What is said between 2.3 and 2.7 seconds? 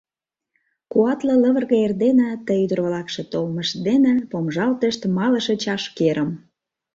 Ты